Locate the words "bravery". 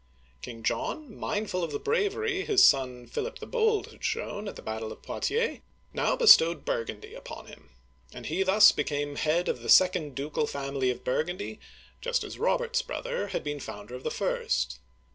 1.77-2.43